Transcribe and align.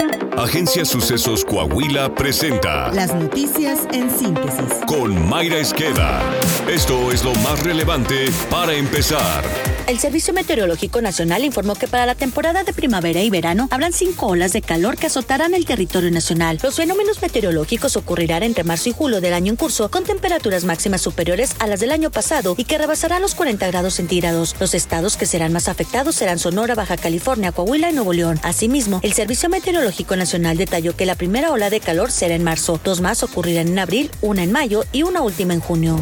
you. 0.00 0.27
Agencia 0.38 0.84
Sucesos 0.84 1.44
Coahuila 1.44 2.14
presenta 2.14 2.92
Las 2.92 3.12
noticias 3.12 3.80
en 3.92 4.08
síntesis. 4.08 4.72
con 4.86 5.28
Mayra 5.28 5.58
Esqueda. 5.58 6.22
Esto 6.70 7.10
es 7.10 7.24
lo 7.24 7.34
más 7.36 7.60
relevante 7.64 8.26
para 8.48 8.72
empezar. 8.72 9.42
El 9.88 9.98
Servicio 9.98 10.32
Meteorológico 10.34 11.00
Nacional 11.00 11.44
informó 11.44 11.74
que 11.74 11.88
para 11.88 12.06
la 12.06 12.14
temporada 12.14 12.62
de 12.62 12.72
primavera 12.74 13.22
y 13.22 13.30
verano 13.30 13.68
habrán 13.70 13.92
cinco 13.92 14.26
olas 14.26 14.52
de 14.52 14.60
calor 14.60 14.96
que 14.96 15.06
azotarán 15.06 15.54
el 15.54 15.64
territorio 15.64 16.10
nacional. 16.10 16.60
Los 16.62 16.76
fenómenos 16.76 17.20
meteorológicos 17.20 17.96
ocurrirán 17.96 18.42
entre 18.42 18.64
marzo 18.64 18.90
y 18.90 18.92
julio 18.92 19.20
del 19.20 19.32
año 19.32 19.50
en 19.50 19.56
curso, 19.56 19.90
con 19.90 20.04
temperaturas 20.04 20.64
máximas 20.64 21.00
superiores 21.00 21.56
a 21.58 21.66
las 21.66 21.80
del 21.80 21.90
año 21.90 22.10
pasado 22.10 22.54
y 22.56 22.64
que 22.64 22.78
rebasarán 22.78 23.22
los 23.22 23.34
40 23.34 23.66
grados 23.68 23.94
centígrados. 23.94 24.54
Los 24.60 24.74
estados 24.74 25.16
que 25.16 25.26
serán 25.26 25.52
más 25.52 25.68
afectados 25.68 26.14
serán 26.14 26.38
Sonora, 26.38 26.74
Baja 26.74 26.96
California, 26.98 27.50
Coahuila 27.50 27.90
y 27.90 27.94
Nuevo 27.94 28.12
León. 28.12 28.38
Asimismo, 28.42 29.00
el 29.02 29.14
Servicio 29.14 29.48
Meteorológico 29.48 30.16
Nacional 30.16 30.27
detalló 30.56 30.96
que 30.96 31.06
la 31.06 31.14
primera 31.14 31.52
ola 31.52 31.70
de 31.70 31.80
calor 31.80 32.10
será 32.10 32.34
en 32.34 32.44
marzo, 32.44 32.80
dos 32.82 33.00
más 33.00 33.22
ocurrirán 33.22 33.68
en 33.68 33.78
abril, 33.78 34.10
una 34.20 34.42
en 34.42 34.52
mayo 34.52 34.84
y 34.92 35.02
una 35.02 35.22
última 35.22 35.54
en 35.54 35.60
junio. 35.60 35.98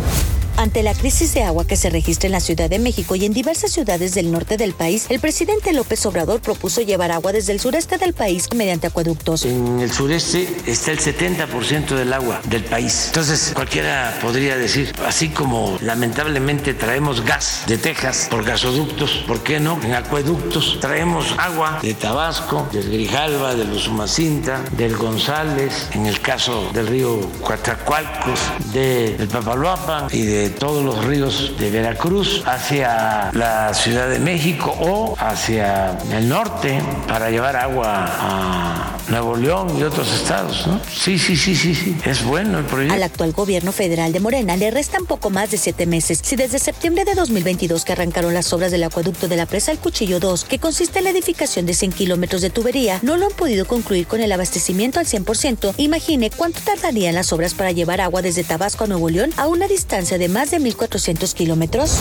Ante 0.59 0.83
la 0.83 0.95
crisis 0.95 1.35
de 1.35 1.43
agua 1.43 1.67
que 1.67 1.77
se 1.77 1.91
registra 1.91 2.29
en 2.29 2.33
la 2.33 2.41
Ciudad 2.41 2.71
de 2.71 2.79
México 2.79 3.15
y 3.15 3.27
en 3.27 3.35
diversas 3.35 3.73
ciudades 3.73 4.15
del 4.15 4.33
norte 4.33 4.57
del 4.57 4.73
país, 4.73 5.05
el 5.11 5.21
presidente 5.21 5.75
López 5.75 6.07
Obrador 6.07 6.41
propuso 6.41 6.81
llevar 6.81 7.13
agua 7.13 7.33
desde 7.33 7.53
el 7.53 7.61
sureste 7.61 7.99
del 7.99 8.15
país 8.15 8.49
mediante 8.55 8.87
acueductos. 8.87 9.45
En 9.45 9.81
el 9.81 9.93
sureste 9.93 10.49
está 10.67 10.93
el 10.93 10.99
70% 10.99 11.95
del 11.95 12.11
agua 12.11 12.41
del 12.49 12.65
país. 12.65 13.09
Entonces, 13.09 13.53
cualquiera 13.55 14.19
podría 14.23 14.57
decir, 14.57 14.95
así 15.07 15.29
como 15.29 15.79
lamentablemente 15.83 16.73
traemos 16.73 17.23
gas 17.23 17.65
de 17.67 17.77
Texas 17.77 18.29
por 18.31 18.43
gasoductos, 18.43 19.25
¿por 19.27 19.43
qué 19.43 19.61
no? 19.61 19.79
En 19.83 19.93
acueductos 19.93 20.79
traemos 20.81 21.35
agua 21.37 21.81
de 21.83 21.93
Tabasco, 21.93 22.67
del 22.73 22.91
Grijalva, 22.91 23.55
del 23.55 23.73
Usumacinta, 23.73 24.65
del 24.73 24.97
González, 24.97 25.89
en 25.93 26.07
el 26.07 26.19
caso 26.23 26.71
del 26.73 26.87
río 26.87 27.21
Coatzacoalcos, 27.43 28.41
del 28.73 29.29
Papaloapan 29.29 30.09
y 30.11 30.23
de 30.23 30.46
todos 30.51 30.85
los 30.85 31.05
ríos 31.05 31.53
de 31.59 31.71
Veracruz 31.71 32.43
hacia 32.47 33.31
la 33.33 33.73
Ciudad 33.75 34.09
de 34.09 34.19
México 34.19 34.75
o 34.79 35.17
hacia 35.19 35.99
el 36.13 36.29
norte 36.29 36.81
para 37.09 37.31
llevar 37.31 37.57
agua 37.57 38.07
a 38.07 38.96
Nuevo 39.09 39.37
León 39.37 39.77
y 39.79 39.83
otros 39.83 40.13
estados. 40.13 40.67
¿no? 40.67 40.81
Sí, 40.93 41.19
sí, 41.19 41.37
sí, 41.37 41.55
sí, 41.55 41.75
sí. 41.75 41.97
Es 42.05 42.25
bueno 42.25 42.59
el 42.59 42.65
proyecto. 42.65 42.95
Al 42.95 43.03
actual 43.03 43.33
gobierno 43.33 43.73
federal 43.73 44.13
de 44.13 44.21
Morena 44.21 44.57
le 44.57 44.71
restan 44.71 45.07
poco 45.07 45.31
más 45.31 45.51
de 45.51 45.59
siete 45.59 45.87
meses. 45.87 46.21
Si 46.23 46.37
desde 46.37 46.59
septiembre 46.59 47.05
de 47.05 47.15
2022 47.15 47.85
que 47.85 47.93
arrancaron 47.93 48.35
las 48.35 48.53
obras 48.53 48.71
del 48.73 48.85
acueducto 48.85 49.29
de 49.29 49.37
la 49.37 49.47
presa 49.47 49.73
El 49.73 49.79
Cuchillo 49.79 50.21
2, 50.21 50.45
que 50.45 50.59
consiste 50.59 50.99
en 50.99 51.05
la 51.05 51.11
edificación 51.11 51.67
de 51.67 51.75
100 51.75 51.93
kilómetros 51.93 52.43
de 52.43 52.51
tubería, 52.51 52.99
no 53.03 53.17
lo 53.17 53.27
han 53.27 53.33
podido 53.33 53.67
concluir 53.67 54.07
con 54.07 54.21
el 54.21 54.33
abastecimiento 54.33 55.01
al 55.01 55.07
100%, 55.07 55.75
imagine 55.77 56.31
cuánto 56.31 56.61
tardarían 56.61 57.15
las 57.15 57.33
obras 57.33 57.55
para 57.55 57.73
llevar 57.73 58.01
agua 58.01 58.23
desde 58.23 58.45
Tabasco 58.45 58.85
a 58.85 58.87
Nuevo 58.87 59.09
León 59.11 59.31
a 59.37 59.47
una 59.47 59.69
distancia 59.69 60.19
de 60.19 60.29
más 60.29 60.51
de 60.51 60.61
1.400 60.61 61.33
kilómetros. 61.35 61.99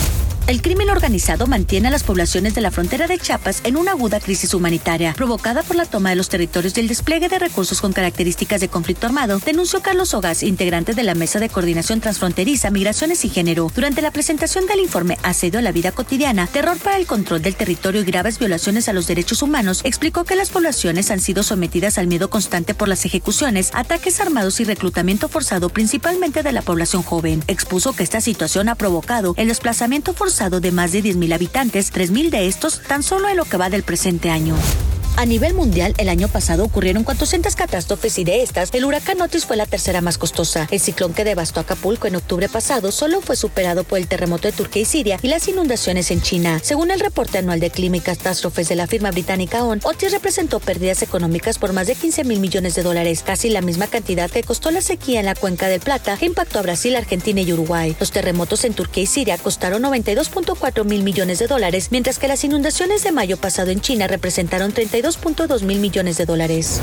El 0.47 0.61
crimen 0.61 0.91
organizado 0.91 1.47
mantiene 1.47 1.87
a 1.87 1.91
las 1.91 2.03
poblaciones 2.03 2.53
de 2.53 2.61
la 2.61 2.69
frontera 2.69 3.07
de 3.07 3.17
Chiapas 3.17 3.61
en 3.63 3.77
una 3.77 3.93
aguda 3.93 4.19
crisis 4.19 4.53
humanitaria, 4.53 5.13
provocada 5.13 5.63
por 5.63 5.75
la 5.75 5.85
toma 5.85 6.11
de 6.11 6.15
los 6.15 6.29
territorios 6.29 6.77
y 6.77 6.81
el 6.81 6.87
despliegue 6.87 7.29
de 7.29 7.39
recursos 7.39 7.81
con 7.81 7.93
características 7.93 8.61
de 8.61 8.69
conflicto 8.69 9.07
armado, 9.07 9.39
denunció 9.39 9.81
Carlos 9.81 10.13
Ogas, 10.13 10.43
integrante 10.43 10.93
de 10.93 11.01
la 11.01 11.15
Mesa 11.15 11.39
de 11.39 11.49
Coordinación 11.49 11.99
Transfronteriza, 11.99 12.69
Migraciones 12.69 13.25
y 13.25 13.29
Género, 13.29 13.71
durante 13.73 14.03
la 14.03 14.11
presentación 14.11 14.67
del 14.67 14.81
informe 14.81 15.17
Asedio 15.23 15.57
a 15.57 15.63
la 15.63 15.71
Vida 15.71 15.91
Cotidiana, 15.91 16.45
Terror 16.45 16.77
para 16.77 16.97
el 16.97 17.07
Control 17.07 17.41
del 17.41 17.55
Territorio 17.55 18.01
y 18.01 18.05
graves 18.05 18.37
violaciones 18.37 18.87
a 18.87 18.93
los 18.93 19.07
derechos 19.07 19.41
humanos, 19.41 19.81
explicó 19.83 20.25
que 20.25 20.35
las 20.35 20.51
poblaciones 20.51 21.09
han 21.09 21.21
sido 21.21 21.41
sometidas 21.41 21.97
al 21.97 22.05
miedo 22.05 22.29
constante 22.29 22.75
por 22.75 22.87
las 22.87 23.03
ejecuciones, 23.03 23.71
ataques 23.73 24.21
armados 24.21 24.59
y 24.59 24.63
reclutamiento 24.63 25.27
forzado 25.27 25.69
principalmente 25.69 26.43
de 26.43 26.51
la 26.51 26.61
población 26.61 27.01
joven. 27.01 27.43
Expuso 27.47 27.93
que 27.93 28.03
esta 28.03 28.21
situación 28.21 28.69
ha 28.69 28.75
provocado 28.75 29.33
el 29.37 29.47
desplazamiento 29.47 30.13
forzado 30.13 30.34
de 30.39 30.71
más 30.71 30.91
de 30.91 31.01
10.000 31.01 31.33
habitantes, 31.33 31.93
3.000 31.93 32.29
de 32.29 32.47
estos 32.47 32.81
tan 32.81 33.03
solo 33.03 33.29
en 33.29 33.37
lo 33.37 33.45
que 33.45 33.57
va 33.57 33.69
del 33.69 33.83
presente 33.83 34.29
año. 34.29 34.55
A 35.17 35.25
nivel 35.25 35.53
mundial, 35.53 35.93
el 35.97 36.09
año 36.09 36.27
pasado 36.27 36.65
ocurrieron 36.65 37.05
400 37.05 37.55
catástrofes 37.55 38.19
y 38.19 38.25
de 38.25 38.43
estas, 38.43 38.73
el 38.73 38.83
huracán 38.83 39.21
Otis 39.21 39.45
fue 39.45 39.55
la 39.55 39.65
tercera 39.65 40.01
más 40.01 40.17
costosa. 40.17 40.67
El 40.71 40.81
ciclón 40.81 41.13
que 41.13 41.23
devastó 41.23 41.61
Acapulco 41.61 42.07
en 42.07 42.17
octubre 42.17 42.49
pasado 42.49 42.91
solo 42.91 43.21
fue 43.21 43.37
superado 43.37 43.85
por 43.85 43.97
el 43.97 44.09
terremoto 44.09 44.49
de 44.49 44.51
Turquía 44.51 44.81
y 44.81 44.85
Siria 44.85 45.17
y 45.21 45.29
las 45.29 45.47
inundaciones 45.47 46.11
en 46.11 46.21
China. 46.21 46.59
Según 46.61 46.91
el 46.91 46.99
reporte 46.99 47.37
anual 47.37 47.61
de 47.61 47.71
clima 47.71 47.95
y 47.95 48.01
catástrofes 48.01 48.67
de 48.67 48.75
la 48.75 48.87
firma 48.87 49.11
británica 49.11 49.63
ON, 49.63 49.79
Otis 49.83 50.11
representó 50.11 50.59
pérdidas 50.59 51.01
económicas 51.01 51.59
por 51.59 51.71
más 51.71 51.87
de 51.87 51.95
15 51.95 52.25
mil 52.25 52.41
millones 52.41 52.75
de 52.75 52.83
dólares, 52.83 53.23
casi 53.25 53.49
la 53.49 53.61
misma 53.61 53.87
cantidad 53.87 54.29
que 54.29 54.43
costó 54.43 54.69
la 54.69 54.81
sequía 54.81 55.21
en 55.21 55.27
la 55.27 55.35
cuenca 55.35 55.69
del 55.69 55.79
Plata 55.79 56.17
que 56.17 56.25
impactó 56.25 56.59
a 56.59 56.63
Brasil, 56.63 56.93
Argentina 56.93 57.39
y 57.39 57.53
Uruguay. 57.53 57.95
Los 58.01 58.11
terremotos 58.11 58.65
en 58.65 58.73
Turquía 58.73 59.03
y 59.03 59.07
Siria 59.07 59.37
costaron 59.37 59.83
92.4 59.83 60.83
mil 60.83 61.03
millones 61.03 61.39
de 61.39 61.47
dólares, 61.47 61.87
mientras 61.91 62.19
que 62.19 62.27
las 62.27 62.43
inundaciones 62.43 63.01
de 63.03 63.13
mayo 63.13 63.37
pasado 63.37 63.71
en 63.71 63.79
China 63.79 64.07
representaron 64.07 64.73
32 64.73 65.04
2.2 65.05 65.61
mil 65.61 65.77
millones 65.77 66.17
de 66.17 66.25
dólares. 66.25 66.81